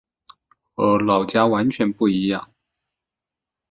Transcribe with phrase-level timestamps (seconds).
[0.73, 2.51] 和老家完全不一样